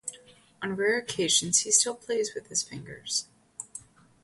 [0.63, 3.27] On rare occasions, he still plays with his fingers.